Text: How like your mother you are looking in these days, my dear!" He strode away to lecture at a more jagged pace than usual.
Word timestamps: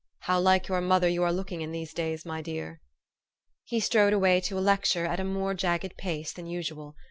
How 0.21 0.39
like 0.39 0.67
your 0.67 0.81
mother 0.81 1.07
you 1.07 1.21
are 1.23 1.31
looking 1.31 1.61
in 1.61 1.71
these 1.71 1.93
days, 1.93 2.25
my 2.25 2.41
dear!" 2.41 2.81
He 3.71 3.79
strode 3.79 4.13
away 4.13 4.41
to 4.41 4.57
lecture 4.59 5.05
at 5.05 5.19
a 5.19 5.23
more 5.23 5.53
jagged 5.53 5.95
pace 5.95 6.33
than 6.33 6.47
usual. 6.47 6.95